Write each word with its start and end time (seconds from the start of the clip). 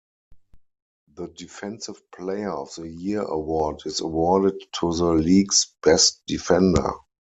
The 1.13 1.27
Defensive 1.27 2.01
Player 2.09 2.49
of 2.51 2.73
the 2.73 2.87
Year 2.89 3.21
Award 3.21 3.83
is 3.85 4.01
awarded 4.01 4.59
to 4.79 4.91
the 4.95 5.13
league's 5.13 5.75
best 5.83 6.23
defender. 6.25 6.89